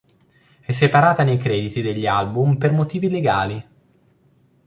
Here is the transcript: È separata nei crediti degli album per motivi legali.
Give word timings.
È 0.61 0.71
separata 0.71 1.21
nei 1.21 1.37
crediti 1.37 1.83
degli 1.83 2.07
album 2.07 2.57
per 2.57 2.71
motivi 2.71 3.07
legali. 3.07 3.63